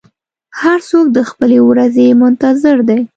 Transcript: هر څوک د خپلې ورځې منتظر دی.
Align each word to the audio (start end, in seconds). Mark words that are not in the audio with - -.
هر 0.61 0.79
څوک 0.89 1.05
د 1.17 1.19
خپلې 1.29 1.59
ورځې 1.69 2.05
منتظر 2.21 2.77
دی. 2.89 3.01